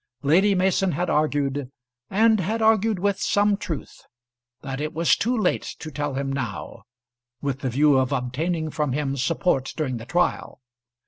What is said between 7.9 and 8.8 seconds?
of obtaining